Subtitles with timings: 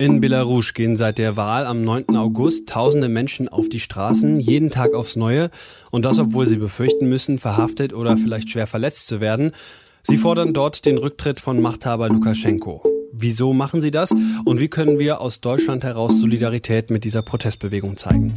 [0.00, 2.16] In Belarus gehen seit der Wahl am 9.
[2.16, 5.50] August tausende Menschen auf die Straßen, jeden Tag aufs Neue,
[5.90, 9.52] und das obwohl sie befürchten müssen, verhaftet oder vielleicht schwer verletzt zu werden.
[10.02, 12.82] Sie fordern dort den Rücktritt von Machthaber Lukaschenko.
[13.12, 14.10] Wieso machen sie das
[14.46, 18.32] und wie können wir aus Deutschland heraus Solidarität mit dieser Protestbewegung zeigen?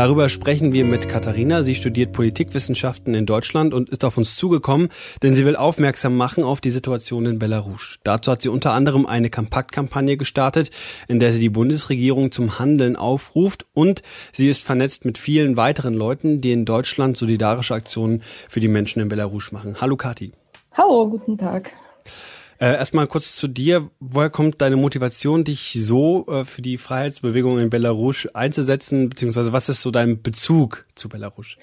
[0.00, 1.62] Darüber sprechen wir mit Katharina.
[1.62, 4.88] Sie studiert Politikwissenschaften in Deutschland und ist auf uns zugekommen,
[5.22, 7.98] denn sie will aufmerksam machen auf die Situation in Belarus.
[8.02, 10.70] Dazu hat sie unter anderem eine Kompaktkampagne gestartet,
[11.06, 14.00] in der sie die Bundesregierung zum Handeln aufruft und
[14.32, 19.02] sie ist vernetzt mit vielen weiteren Leuten, die in Deutschland solidarische Aktionen für die Menschen
[19.02, 19.82] in Belarus machen.
[19.82, 20.32] Hallo Kathi.
[20.72, 21.72] Hallo, guten Tag.
[22.60, 23.88] Äh, erstmal kurz zu dir.
[24.00, 29.70] Woher kommt deine Motivation, dich so äh, für die Freiheitsbewegung in Belarus einzusetzen, beziehungsweise was
[29.70, 31.56] ist so dein Bezug zu Belarus?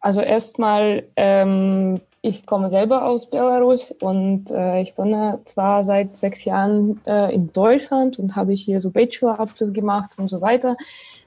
[0.00, 6.46] Also erstmal, ähm, ich komme selber aus Belarus und äh, ich wohne zwar seit sechs
[6.46, 10.78] Jahren äh, in Deutschland und habe hier so Bachelorabschluss gemacht und so weiter,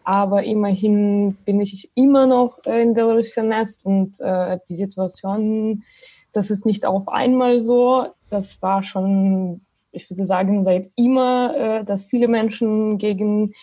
[0.03, 5.83] aber immerhin bin ich immer noch äh, in Belarus vernetzt und äh, die Situation,
[6.31, 8.07] das ist nicht auf einmal so.
[8.33, 13.53] Das war schon, ich würde sagen, seit immer, äh, dass viele Menschen gegen,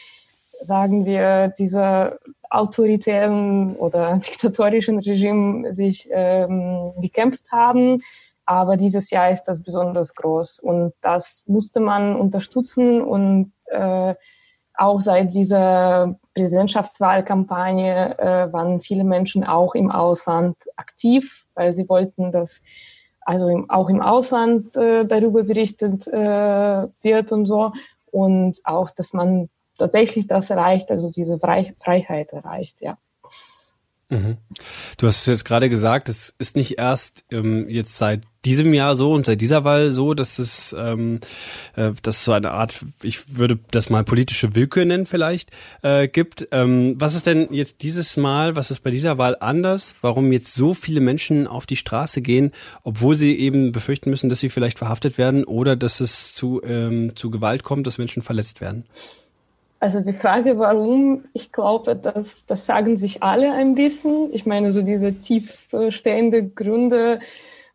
[0.61, 8.03] sagen wir, diese autoritären oder diktatorischen Regime sich ähm, gekämpft haben.
[8.47, 14.15] Aber dieses Jahr ist das besonders groß und das musste man unterstützen und äh,
[14.75, 22.33] auch seit dieser Präsidentschaftswahlkampagne äh, waren viele Menschen auch im Ausland aktiv, weil sie wollten,
[22.33, 22.63] dass
[23.31, 27.73] also im, auch im Ausland äh, darüber berichtet äh, wird und so.
[28.11, 32.99] Und auch, dass man tatsächlich das erreicht, also diese Freiheit erreicht, ja.
[34.09, 34.39] Mhm.
[34.99, 38.97] Du hast es jetzt gerade gesagt, es ist nicht erst ähm, jetzt seit diesem Jahr
[38.97, 41.21] so und seit dieser Wahl so, dass es ähm,
[41.77, 45.51] äh, dass so eine Art, ich würde das mal politische Willkür nennen vielleicht,
[45.83, 46.49] äh, gibt.
[46.53, 49.95] Ähm, was ist denn jetzt dieses Mal, was ist bei dieser Wahl anders?
[50.01, 52.53] Warum jetzt so viele Menschen auf die Straße gehen,
[52.83, 57.15] obwohl sie eben befürchten müssen, dass sie vielleicht verhaftet werden oder dass es zu, ähm,
[57.17, 58.85] zu Gewalt kommt, dass Menschen verletzt werden?
[59.81, 64.29] Also die Frage, warum, ich glaube, das, das fragen sich alle ein bisschen.
[64.33, 67.21] Ich meine, so diese tiefstehende Gründe,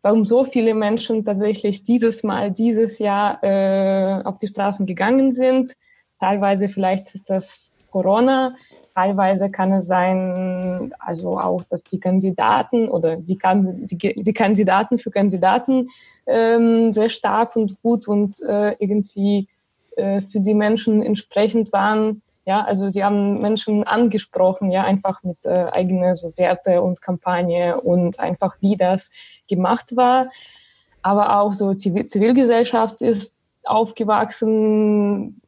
[0.06, 5.72] warum so viele Menschen tatsächlich dieses Mal, dieses Jahr äh, auf die Straßen gegangen sind.
[6.20, 8.54] Teilweise vielleicht ist das Corona,
[8.94, 13.36] teilweise kann es sein, also auch, dass die Kandidaten oder die,
[13.90, 15.88] die, die Kandidaten für Kandidaten
[16.26, 19.48] ähm, sehr stark und gut und äh, irgendwie
[19.96, 22.22] äh, für die Menschen entsprechend waren.
[22.46, 27.80] Ja, also sie haben Menschen angesprochen, ja, einfach mit äh, eigenen so Werte und Kampagne
[27.80, 29.10] und einfach wie das
[29.48, 30.30] gemacht war.
[31.02, 33.34] Aber auch so Zivil Zivilgesellschaft ist
[33.64, 35.40] aufgewachsen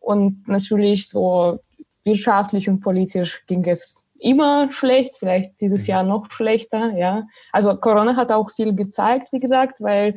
[0.00, 1.60] und natürlich so
[2.04, 7.26] wirtschaftlich und politisch ging es immer schlecht, vielleicht dieses Jahr noch schlechter, ja.
[7.52, 10.16] Also Corona hat auch viel gezeigt, wie gesagt, weil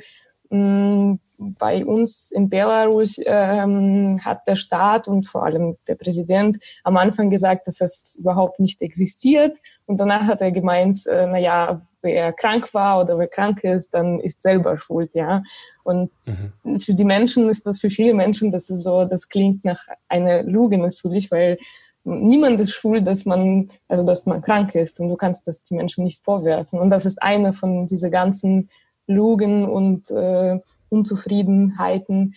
[0.49, 6.57] mh, mm, bei uns in Belarus ähm, hat der Staat und vor allem der Präsident
[6.83, 9.57] am Anfang gesagt, dass das überhaupt nicht existiert.
[9.85, 13.93] Und danach hat er gemeint, äh, na ja, wer krank war oder wer krank ist,
[13.93, 15.43] dann ist selber schuld, ja.
[15.83, 16.79] Und mhm.
[16.79, 20.43] für die Menschen ist das für viele Menschen, das ist so, das klingt nach einer
[20.43, 21.57] Lüge natürlich, weil
[22.05, 25.73] niemand ist schuld, dass man, also dass man krank ist und du kannst das die
[25.73, 26.79] Menschen nicht vorwerfen.
[26.79, 28.69] Und das ist eine von dieser ganzen
[29.07, 30.59] Lügen und äh,
[30.95, 32.35] Unzufriedenheiten,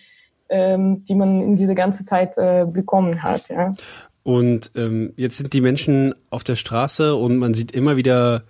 [0.49, 3.49] ähm, die man in dieser ganzen Zeit äh, bekommen hat.
[3.49, 3.73] Ja.
[4.23, 8.43] Und ähm, jetzt sind die Menschen auf der Straße und man sieht immer wieder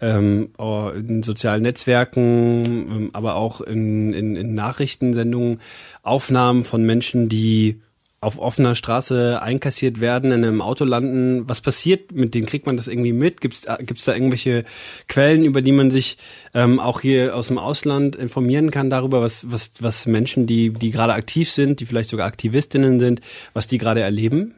[0.00, 5.60] ähm, oh, in sozialen Netzwerken, ähm, aber auch in, in, in Nachrichtensendungen
[6.02, 7.80] Aufnahmen von Menschen, die
[8.22, 11.48] auf offener Straße einkassiert werden, in einem Auto landen.
[11.48, 12.46] Was passiert mit denen?
[12.46, 13.40] Kriegt man das irgendwie mit?
[13.40, 14.64] Gibt es äh, da irgendwelche
[15.08, 16.18] Quellen, über die man sich
[16.52, 20.90] ähm, auch hier aus dem Ausland informieren kann darüber, was, was, was Menschen, die, die
[20.90, 23.22] gerade aktiv sind, die vielleicht sogar Aktivistinnen sind,
[23.54, 24.54] was die gerade erleben?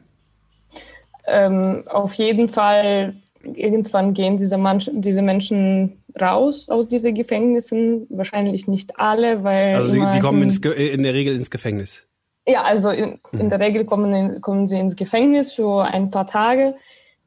[1.25, 8.07] Ähm, auf jeden Fall, irgendwann gehen diese, Menschen, diese Menschen raus aus diesen Gefängnissen.
[8.09, 9.75] Wahrscheinlich nicht alle, weil.
[9.75, 12.07] Also sie, die kommen ins, in der Regel ins Gefängnis.
[12.45, 16.27] Ja, also in, in der Regel kommen, in, kommen sie ins Gefängnis für ein paar
[16.27, 16.75] Tage.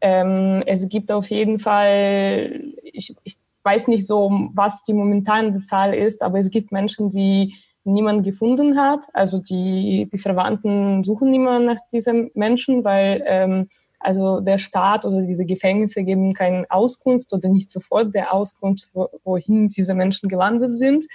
[0.01, 5.95] Ähm, es gibt auf jeden Fall, ich, ich weiß nicht so, was die momentane Zahl
[5.95, 7.55] ist, aber es gibt Menschen, die
[7.85, 9.01] niemand gefunden hat.
[9.15, 13.69] Also die, die Verwandten suchen niemand nach diesen Menschen, weil ähm,
[13.99, 18.89] also der Staat oder diese Gefängnisse geben keine Auskunft oder nicht sofort der Auskunft,
[19.25, 21.07] wohin diese Menschen gelandet sind.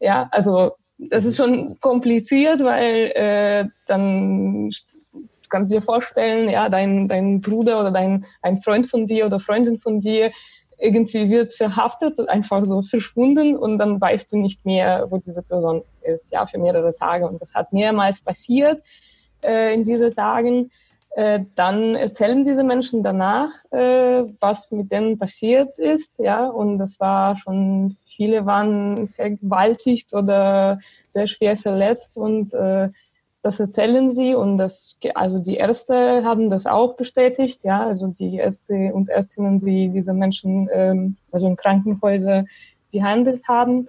[0.00, 0.72] Ja, also
[1.10, 7.80] das ist schon kompliziert, weil äh, dann du kannst dir vorstellen, ja, dein, dein Bruder
[7.80, 10.32] oder dein ein Freund von dir oder Freundin von dir
[10.78, 15.42] irgendwie wird verhaftet und einfach so verschwunden und dann weißt du nicht mehr, wo diese
[15.42, 17.26] Person ist, ja, für mehrere Tage.
[17.28, 18.82] Und das hat mehrmals passiert
[19.44, 20.72] äh, in diesen Tagen.
[21.14, 26.98] Äh, dann erzählen diese Menschen danach, äh, was mit denen passiert ist, ja, und das
[27.00, 30.78] war schon, viele waren vergewaltigt oder
[31.10, 32.88] sehr schwer verletzt und äh,
[33.42, 38.36] das erzählen sie und das, also die Ärzte haben das auch bestätigt, ja, also die
[38.36, 42.46] Ärzte und Ärztinnen, die diese Menschen, ähm, also in Krankenhäuser
[42.90, 43.86] behandelt haben.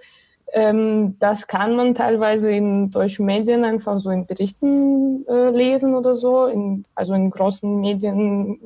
[0.56, 6.14] Ähm, das kann man teilweise in deutschen Medien einfach so in Berichten äh, lesen oder
[6.14, 8.60] so, in, also in großen Medien,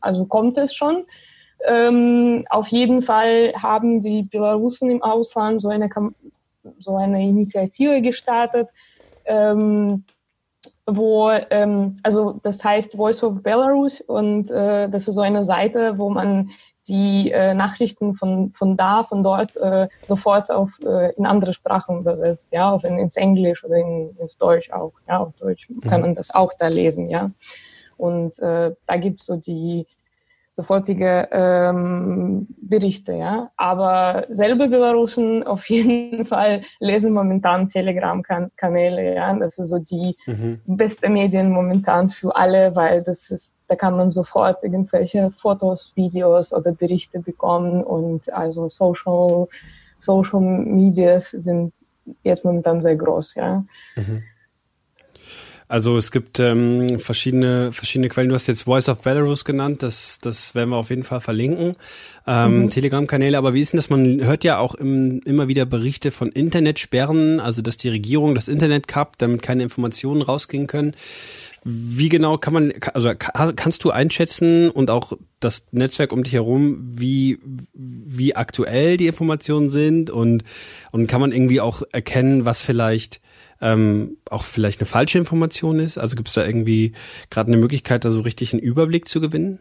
[0.00, 1.04] also kommt es schon.
[1.66, 5.90] Ähm, auf jeden Fall haben die Belarusen im Ausland so eine,
[6.78, 8.68] so eine Initiative gestartet,
[9.24, 10.04] ähm,
[10.86, 15.98] wo, ähm, also das heißt Voice of Belarus und äh, das ist so eine Seite,
[15.98, 16.50] wo man
[16.88, 22.00] die äh, Nachrichten von, von da, von dort äh, sofort auf äh, in andere Sprachen
[22.00, 26.00] übersetzt, ja, auf in, ins Englisch oder in, ins Deutsch auch, ja, auf Deutsch kann
[26.00, 26.06] mhm.
[26.06, 27.30] man das auch da lesen, ja.
[27.96, 29.86] Und äh, da gibt's so die
[30.52, 33.12] sofortige ähm, Berichte.
[33.12, 33.50] Ja?
[33.56, 39.14] Aber selber Belarusen auf jeden Fall lesen momentan Telegram-Kanäle.
[39.14, 39.34] Ja?
[39.34, 40.60] Das ist so die mhm.
[40.66, 46.52] beste Medien momentan für alle, weil das ist, da kann man sofort irgendwelche Fotos, Videos
[46.52, 49.46] oder Berichte bekommen und also Social,
[49.96, 51.72] Social Medias sind
[52.22, 53.34] jetzt momentan sehr groß.
[53.36, 53.64] Ja?
[53.96, 54.22] Mhm.
[55.70, 58.28] Also es gibt ähm, verschiedene, verschiedene Quellen.
[58.28, 61.76] Du hast jetzt Voice of Belarus genannt, das, das werden wir auf jeden Fall verlinken.
[62.26, 62.68] Ähm, mhm.
[62.70, 63.88] Telegram-Kanäle, aber wie ist denn das?
[63.88, 68.48] Man hört ja auch im, immer wieder Berichte von Internetsperren, also dass die Regierung das
[68.48, 70.96] Internet kappt, damit keine Informationen rausgehen können.
[71.62, 76.80] Wie genau kann man, also kannst du einschätzen und auch das Netzwerk um dich herum,
[76.96, 77.38] wie,
[77.74, 80.42] wie aktuell die Informationen sind und,
[80.90, 83.20] und kann man irgendwie auch erkennen, was vielleicht
[83.60, 85.98] ähm, auch vielleicht eine falsche Information ist?
[85.98, 86.92] Also gibt es da irgendwie
[87.30, 89.60] gerade eine Möglichkeit, da so richtig einen Überblick zu gewinnen?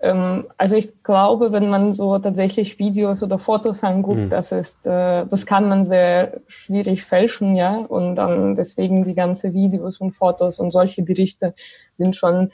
[0.00, 4.30] Ähm, also ich glaube, wenn man so tatsächlich Videos oder Fotos anguckt, mhm.
[4.30, 7.76] das ist, äh, das kann man sehr schwierig fälschen, ja.
[7.76, 11.54] Und dann deswegen die ganze Videos und Fotos und solche Berichte
[11.94, 12.50] sind schon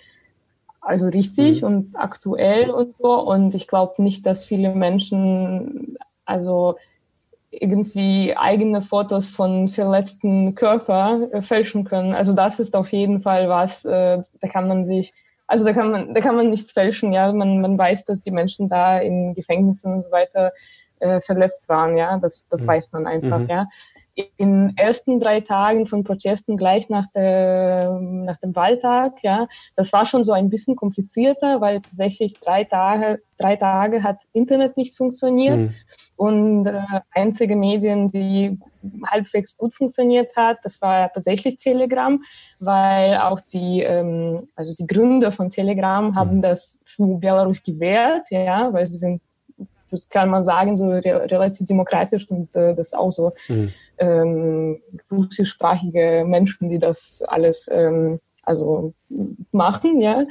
[0.80, 1.66] also richtig mhm.
[1.66, 3.20] und aktuell und so.
[3.20, 6.76] Und ich glaube nicht, dass viele Menschen also
[7.50, 12.14] irgendwie eigene Fotos von verletzten Körper äh, fälschen können.
[12.14, 15.12] Also das ist auf jeden Fall was, äh, da kann man sich,
[15.46, 17.32] also da kann man, da kann man nichts fälschen, ja.
[17.32, 20.52] Man, man weiß, dass die Menschen da in Gefängnissen und so weiter
[21.00, 22.18] äh, verletzt waren, ja.
[22.18, 22.68] Das, das mhm.
[22.68, 23.48] weiß man einfach, mhm.
[23.48, 23.68] ja
[24.36, 30.06] in ersten drei Tagen von Protesten gleich nach, der, nach dem Wahltag, ja, das war
[30.06, 35.58] schon so ein bisschen komplizierter, weil tatsächlich drei Tage, drei Tage hat Internet nicht funktioniert
[35.58, 35.74] mhm.
[36.20, 36.82] Und äh,
[37.12, 38.58] einzige Medien, die
[39.06, 42.22] halbwegs gut funktioniert hat, das war tatsächlich Telegram,
[42.58, 46.42] weil auch die, ähm, also die Gründer von Telegram haben mhm.
[46.42, 49.22] das für Belarus gewährt, ja, weil sie sind
[49.90, 53.72] das kann man sagen, so re relativ demokratisch und äh, das auch so mhm.
[53.98, 54.80] ähm,
[55.10, 58.92] russischsprachige Menschen, die das alles ähm, also
[59.52, 60.26] machen, ja.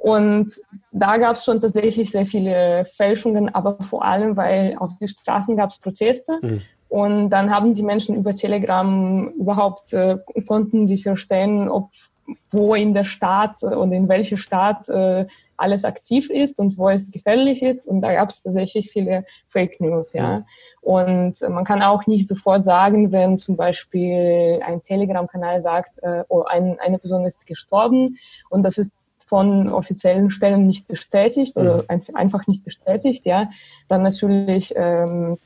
[0.00, 0.54] Und
[0.92, 5.56] da gab es schon tatsächlich sehr viele Fälschungen, aber vor allem, weil auf die Straßen
[5.56, 6.38] gab es Proteste.
[6.40, 6.62] Mhm.
[6.88, 10.16] Und dann haben die Menschen über Telegram überhaupt, äh,
[10.46, 11.90] konnten sie verstehen, ob
[12.50, 15.26] wo in der Stadt und in welcher Stadt äh,
[15.56, 17.86] alles aktiv ist und wo es gefährlich ist.
[17.86, 20.44] Und da gab es tatsächlich viele Fake News, ja.
[20.80, 26.44] Und man kann auch nicht sofort sagen, wenn zum Beispiel ein Telegram-Kanal sagt, äh, oh,
[26.44, 28.16] ein, eine Person ist gestorben
[28.48, 28.92] und das ist
[29.30, 31.84] von offiziellen Stellen nicht bestätigt oder mhm.
[31.86, 33.48] ein, einfach nicht bestätigt, ja,
[33.86, 35.38] dann natürlich, ähm,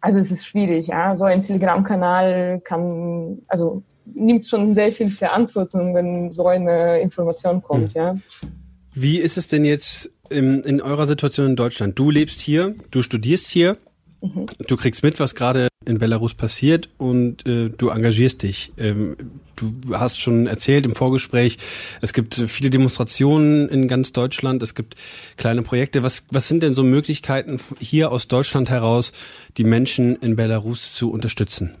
[0.00, 1.16] also es ist schwierig, ja.
[1.16, 7.96] So ein Telegram-Kanal kann, also nimmt schon sehr viel Verantwortung, wenn so eine Information kommt,
[7.96, 8.00] mhm.
[8.00, 8.16] ja.
[8.94, 11.98] Wie ist es denn jetzt in, in eurer Situation in Deutschland?
[11.98, 13.76] Du lebst hier, du studierst hier,
[14.20, 14.46] mhm.
[14.68, 18.72] du kriegst mit, was gerade in Belarus passiert und äh, du engagierst dich.
[18.76, 19.16] Ähm,
[19.56, 21.58] du hast schon erzählt im Vorgespräch,
[22.02, 24.96] es gibt viele Demonstrationen in ganz Deutschland, es gibt
[25.36, 26.02] kleine Projekte.
[26.02, 29.12] Was, was sind denn so Möglichkeiten hier aus Deutschland heraus,
[29.56, 31.74] die Menschen in Belarus zu unterstützen?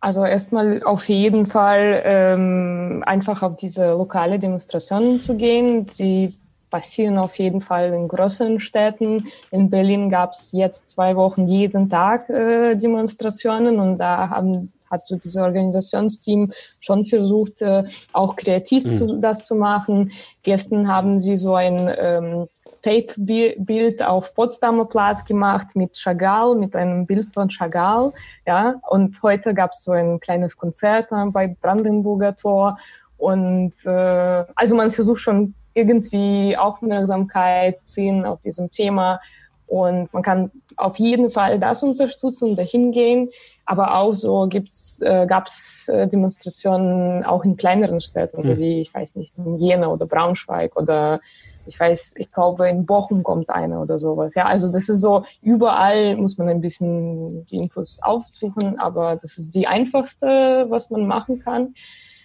[0.00, 5.86] Also erstmal auf jeden Fall ähm, einfach auf diese lokale Demonstrationen zu gehen.
[5.98, 6.32] Die
[6.70, 9.28] passieren auf jeden Fall in größeren Städten.
[9.50, 15.04] In Berlin gab es jetzt zwei Wochen jeden Tag äh, Demonstrationen und da haben hat
[15.04, 18.90] so dieses Organisationsteam schon versucht, äh, auch kreativ mhm.
[18.90, 20.12] zu, das zu machen.
[20.42, 22.48] Gestern haben sie so ein ähm,
[22.82, 28.12] Tape-Bild auf Potsdamer Platz gemacht mit Chagall, mit einem Bild von Chagall,
[28.46, 28.76] ja.
[28.88, 32.78] Und heute gab es so ein kleines Konzert bei Brandenburger Tor.
[33.16, 39.20] Und äh, also man versucht schon irgendwie Aufmerksamkeit ziehen auf diesem Thema.
[39.66, 43.30] Und man kann auf jeden Fall das unterstützen und dahin gehen.
[43.66, 48.58] Aber auch so gibt's, äh, gab es äh, Demonstrationen auch in kleineren Städten, mhm.
[48.58, 51.20] wie, ich weiß nicht, in Jena oder Braunschweig oder
[51.66, 54.34] ich weiß, ich glaube, in Bochum kommt eine oder sowas.
[54.34, 59.36] Ja, also das ist so, überall muss man ein bisschen die Infos aufsuchen, aber das
[59.36, 61.74] ist die einfachste, was man machen kann.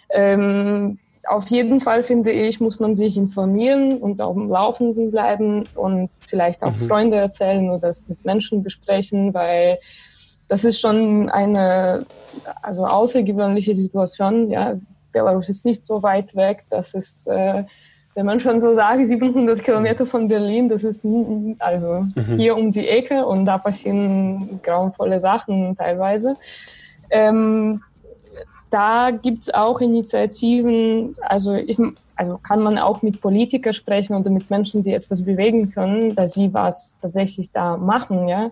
[0.10, 5.63] Ähm, auf jeden Fall finde ich, muss man sich informieren und auf dem Laufenden bleiben
[5.75, 6.88] und vielleicht auch mhm.
[6.88, 9.80] Freunde erzählen oder das mit Menschen besprechen, weil
[10.48, 12.06] das ist schon eine
[12.62, 14.51] also außergewöhnliche Situation.
[14.51, 14.75] Ja,
[15.12, 16.65] Belarus ist nicht so weit weg.
[16.70, 17.63] Das ist äh,
[18.15, 21.03] wenn man schon so sagt, 700 Kilometer von Berlin, das ist
[21.60, 22.38] also mhm.
[22.38, 26.36] hier um die Ecke und da passieren grauenvolle Sachen teilweise.
[27.10, 27.82] Ähm,
[28.74, 31.77] da gibt's auch Initiativen, also, ich,
[32.15, 36.34] also kann man auch mit Politikern sprechen oder mit Menschen, die etwas bewegen können, dass
[36.34, 38.51] sie was tatsächlich da machen, ja.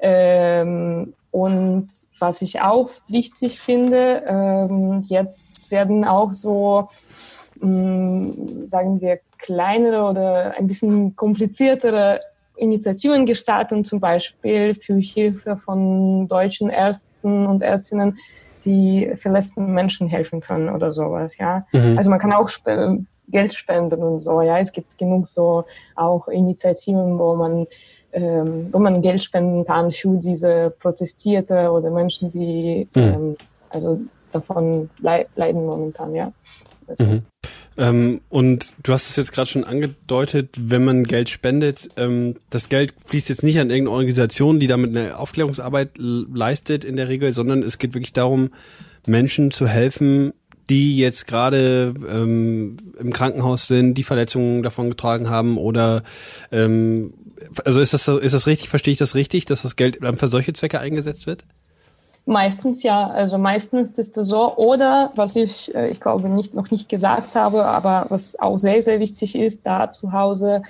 [0.00, 1.88] Ähm, und
[2.18, 6.88] was ich auch wichtig finde, ähm, jetzt werden auch so
[7.60, 12.20] mh, sagen wir, kleinere oder ein bisschen kompliziertere
[12.56, 18.18] Initiativen gestartet, zum Beispiel für Hilfe von deutschen Ärzten und Ärztinnen,
[18.64, 21.66] die verletzten Menschen helfen können oder sowas, ja.
[21.72, 21.96] Mhm.
[21.98, 22.68] Also man kann auch sp
[23.28, 24.58] Geld spenden und so, ja.
[24.58, 25.64] Es gibt genug so
[25.94, 27.66] auch Initiativen, wo man
[28.12, 33.02] ähm, wo man Geld spenden kann für diese Protestierte oder Menschen, die mhm.
[33.02, 33.36] ähm,
[33.70, 34.00] also
[34.32, 36.32] davon leiden momentan, ja.
[36.86, 37.22] Also, mhm.
[37.76, 42.68] Ähm, und du hast es jetzt gerade schon angedeutet, wenn man Geld spendet, ähm, das
[42.68, 47.32] Geld fließt jetzt nicht an irgendeine Organisation, die damit eine Aufklärungsarbeit leistet in der Regel,
[47.32, 48.50] sondern es geht wirklich darum,
[49.06, 50.32] Menschen zu helfen,
[50.70, 56.02] die jetzt gerade ähm, im Krankenhaus sind, die Verletzungen davon getragen haben oder
[56.50, 57.14] ähm,
[57.64, 60.28] also ist das ist das richtig, verstehe ich das richtig, dass das Geld dann für
[60.28, 61.44] solche Zwecke eingesetzt wird?
[62.24, 64.56] Meistens ja, also meistens ist es so.
[64.56, 68.82] Oder was ich, äh, ich glaube, nicht, noch nicht gesagt habe, aber was auch sehr,
[68.82, 70.62] sehr wichtig ist, da zu Hause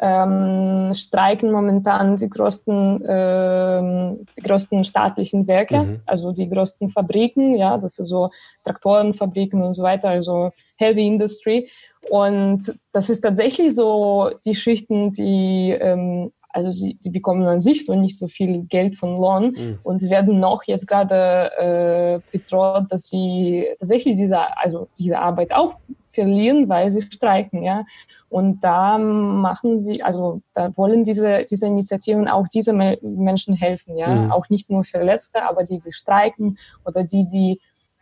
[0.00, 6.00] ähm, streiken momentan die größten, ähm, die größten staatlichen Werke, mhm.
[6.06, 8.30] also die größten Fabriken, ja, das ist so
[8.64, 11.68] Traktorenfabriken und so weiter, also Heavy Industry.
[12.10, 17.84] Und das ist tatsächlich so die Schichten, die ähm, also sie, die bekommen an sich
[17.84, 19.78] so nicht so viel Geld von Lohn mhm.
[19.82, 25.52] und sie werden noch jetzt gerade äh, bedroht, dass sie tatsächlich diese, also diese Arbeit
[25.52, 25.74] auch
[26.12, 27.84] verlieren, weil sie streiken, ja.
[28.30, 34.08] Und da machen sie, also da wollen diese, diese Initiativen auch diese Menschen helfen, ja.
[34.08, 34.32] Mhm.
[34.32, 37.60] Auch nicht nur Verletzte, aber die, die streiken oder die, die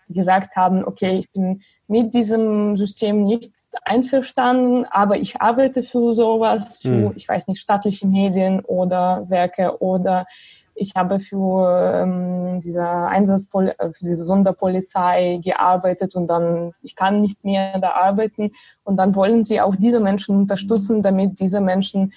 [0.08, 3.50] gesagt haben, okay, ich bin mit diesem System nicht
[3.84, 7.12] einverstanden, aber ich arbeite für sowas, für, mhm.
[7.16, 10.26] ich weiß nicht, staatliche Medien oder Werke oder
[10.76, 17.22] ich habe für ähm, diese Einsatzpol äh, für diese Sonderpolizei gearbeitet und dann ich kann
[17.22, 18.52] nicht mehr da arbeiten
[18.84, 22.12] und dann wollen sie auch diese Menschen unterstützen, damit diese Menschen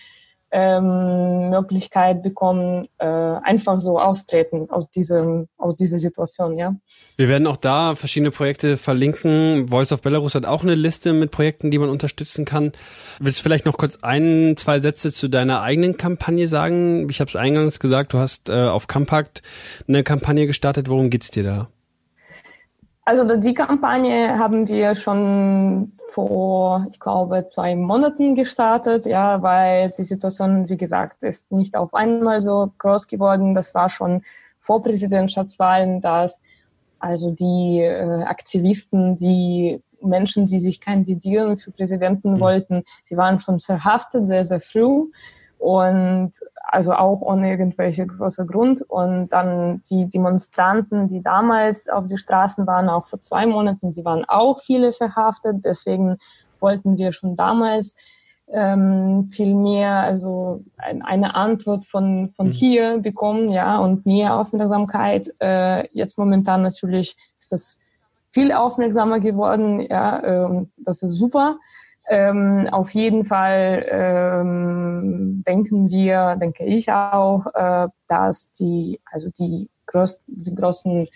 [0.52, 6.76] ähm, Möglichkeit bekommen, äh, einfach so austreten aus diesem, aus dieser Situation, ja.
[7.18, 9.68] Wir werden auch da verschiedene Projekte verlinken.
[9.68, 12.72] Voice of Belarus hat auch eine Liste mit Projekten, die man unterstützen kann.
[13.20, 17.08] Willst du vielleicht noch kurz ein, zwei Sätze zu deiner eigenen Kampagne sagen?
[17.10, 19.44] Ich habe es eingangs gesagt, du hast äh, auf Compact
[19.88, 20.90] eine Kampagne gestartet.
[20.90, 21.68] Worum geht's dir da?
[23.06, 30.04] Also die Kampagne haben wir schon vor, ich glaube, zwei Monaten gestartet, ja, weil die
[30.04, 33.56] Situation, wie gesagt, ist nicht auf einmal so groß geworden.
[33.56, 34.24] Das war schon
[34.60, 36.42] vor Präsidentschaftswahlen, dass
[37.00, 42.40] also die äh, Aktivisten, die Menschen, die sich kandidieren für Präsidenten mhm.
[42.40, 45.06] wollten, sie waren schon verhaftet sehr, sehr früh
[45.60, 46.32] und
[46.64, 48.82] also auch ohne irgendwelche große Grund.
[48.82, 54.06] Und dann die Demonstranten, die damals auf die Straßen waren, auch vor zwei Monaten, sie
[54.06, 55.66] waren auch viele verhaftet.
[55.66, 56.18] Deswegen
[56.60, 57.98] wollten wir schon damals
[58.52, 62.52] ähm, viel mehr, also ein, eine Antwort von, von mhm.
[62.52, 65.34] hier bekommen, ja, und mehr Aufmerksamkeit.
[65.40, 67.80] Äh, jetzt momentan natürlich ist das
[68.32, 71.58] viel aufmerksamer geworden, ja, äh, das ist super.
[72.12, 79.70] Ähm, auf jeden Fall ähm, denken wir, denke ich auch, äh, dass die, also die,
[79.86, 81.08] größ die großen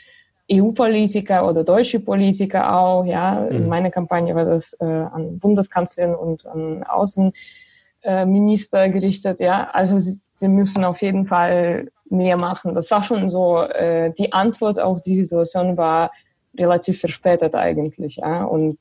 [0.52, 3.56] EU-Politiker oder deutsche Politiker auch, ja, mhm.
[3.56, 10.00] in meiner Kampagne war das äh, an Bundeskanzlerin und an Außenminister äh, gerichtet, ja, also
[10.00, 12.76] sie, sie müssen auf jeden Fall mehr machen.
[12.76, 16.12] Das war schon so, äh, die Antwort auf die Situation war
[16.56, 18.78] relativ verspätet eigentlich, ja, und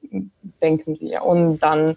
[0.62, 1.25] denken wir.
[1.25, 1.97] Und dann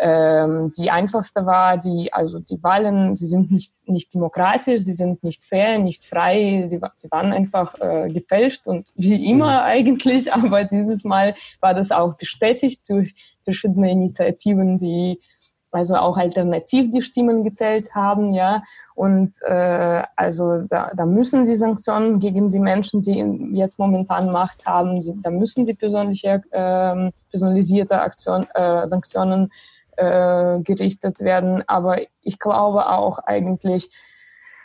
[0.00, 5.24] ähm, die einfachste war, die, also die Wahlen, sie sind nicht, nicht demokratisch, sie sind
[5.24, 9.66] nicht fair, nicht frei, sie, sie waren einfach äh, gefälscht und wie immer mhm.
[9.66, 15.20] eigentlich, aber dieses Mal war das auch bestätigt durch verschiedene Initiativen, die
[15.70, 18.62] also auch alternativ die Stimmen gezählt haben, ja.
[18.94, 23.18] Und äh, also da, da müssen sie Sanktionen gegen die Menschen, die
[23.52, 29.52] jetzt momentan Macht haben, sie, da müssen sie persönliche, äh, personalisierte Aktion, äh, Sanktionen
[29.96, 31.62] äh, gerichtet werden.
[31.66, 33.90] Aber ich glaube auch eigentlich,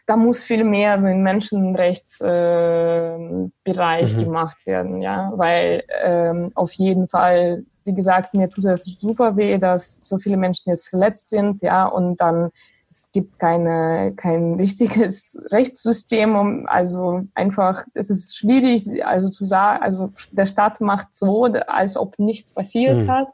[0.05, 4.19] da muss viel mehr so im Menschenrechtsbereich äh, mhm.
[4.19, 9.57] gemacht werden, ja, weil ähm, auf jeden Fall wie gesagt, mir tut es super weh,
[9.57, 12.51] dass so viele Menschen jetzt verletzt sind, ja, und dann
[12.89, 19.81] es gibt keine kein richtiges Rechtssystem, um also einfach es ist schwierig, also zu sagen,
[19.83, 23.11] also der Staat macht so, als ob nichts passiert mhm.
[23.11, 23.27] hat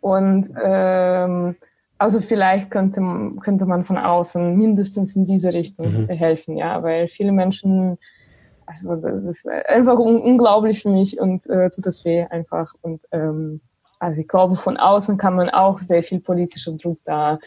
[0.00, 1.56] und ähm,
[1.98, 3.00] also vielleicht könnte
[3.40, 6.08] könnte man von außen mindestens in diese Richtung mhm.
[6.08, 7.98] helfen, ja, weil viele Menschen
[8.66, 12.74] also das ist einfach un unglaublich für mich und äh, tut das weh einfach.
[12.82, 13.60] Und ähm,
[13.98, 17.38] also ich glaube, von außen kann man auch sehr viel politischer Druck da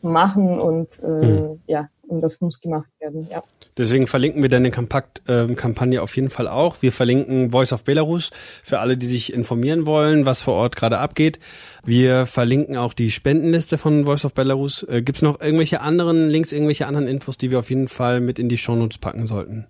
[0.00, 1.60] machen und äh, mhm.
[1.66, 3.42] ja, und das muss gemacht werden, ja.
[3.76, 6.82] Deswegen verlinken wir deine Kampakt, äh, Kampagne auf jeden Fall auch.
[6.82, 8.30] Wir verlinken Voice of Belarus
[8.62, 11.38] für alle, die sich informieren wollen, was vor Ort gerade abgeht.
[11.84, 14.84] Wir verlinken auch die Spendenliste von Voice of Belarus.
[14.84, 18.20] Äh, Gibt es noch irgendwelche anderen Links, irgendwelche anderen Infos, die wir auf jeden Fall
[18.20, 19.66] mit in die Shownotes packen sollten?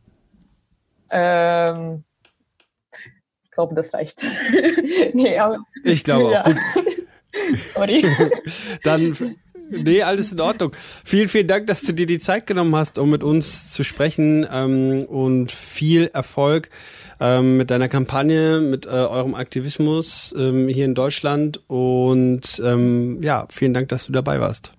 [1.10, 2.04] Ähm,
[3.44, 4.20] ich glaube, das reicht.
[5.14, 6.42] nee, aber, ich glaube ja.
[6.42, 6.54] auch.
[6.74, 6.84] Gut.
[7.74, 8.04] Sorry.
[8.82, 9.14] Dann
[9.70, 10.72] Nee, alles in Ordnung.
[11.04, 14.46] Vielen, vielen Dank, dass du dir die Zeit genommen hast, um mit uns zu sprechen
[14.50, 16.70] ähm, und viel Erfolg
[17.20, 23.46] ähm, mit deiner Kampagne, mit äh, eurem Aktivismus ähm, hier in Deutschland und ähm, ja,
[23.50, 24.72] vielen Dank, dass du dabei warst.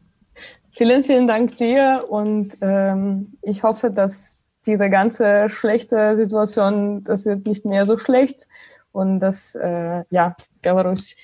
[0.76, 7.46] Vielen, vielen Dank dir und ähm, ich hoffe, dass diese ganze schlechte Situation, das wird
[7.48, 8.48] nicht mehr so schlecht.
[8.92, 11.16] Und dass äh, ja, Belarus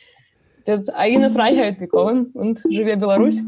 [0.67, 3.41] wird eigene Freiheit bekommen und Живе Belarus.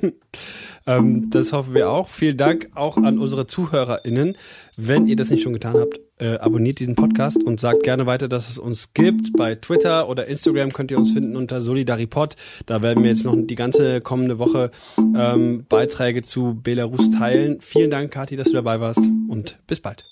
[0.87, 2.09] ähm, das hoffen wir auch.
[2.09, 4.37] Vielen Dank auch an unsere ZuhörerInnen.
[4.77, 8.27] Wenn ihr das nicht schon getan habt, äh, abonniert diesen Podcast und sagt gerne weiter,
[8.27, 9.33] dass es uns gibt.
[9.37, 12.35] Bei Twitter oder Instagram könnt ihr uns finden unter Solidaripod.
[12.65, 17.61] Da werden wir jetzt noch die ganze kommende Woche ähm, Beiträge zu Belarus teilen.
[17.61, 20.05] Vielen Dank, Kathi, dass du dabei warst und bis bald.